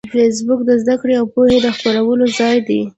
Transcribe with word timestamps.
فېسبوک 0.13 0.61
د 0.65 0.71
زده 0.83 0.95
کړې 1.01 1.13
او 1.19 1.25
پوهې 1.33 1.57
د 1.61 1.67
خپرولو 1.75 2.25
ځای 2.39 2.57
دی 2.67 2.81